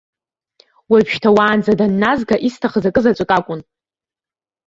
[0.91, 3.61] Уажәшьҭа, уаанӡа данназга, исҭахыз акызаҵәык акәын.